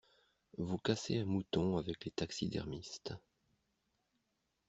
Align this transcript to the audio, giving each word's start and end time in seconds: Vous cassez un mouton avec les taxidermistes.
Vous 0.57 0.79
cassez 0.79 1.19
un 1.19 1.25
mouton 1.25 1.77
avec 1.77 2.05
les 2.05 2.09
taxidermistes. 2.09 3.13